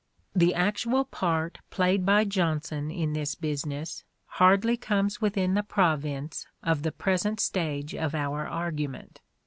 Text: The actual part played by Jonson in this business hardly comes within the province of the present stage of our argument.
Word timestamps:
The 0.35 0.55
actual 0.55 1.05
part 1.05 1.59
played 1.69 2.07
by 2.07 2.25
Jonson 2.25 2.89
in 2.89 3.13
this 3.13 3.35
business 3.35 4.03
hardly 4.25 4.75
comes 4.75 5.21
within 5.21 5.53
the 5.53 5.61
province 5.61 6.47
of 6.63 6.81
the 6.81 6.91
present 6.91 7.39
stage 7.39 7.93
of 7.93 8.15
our 8.15 8.47
argument. 8.47 9.21